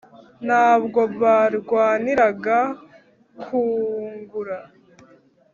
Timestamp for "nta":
0.45-0.67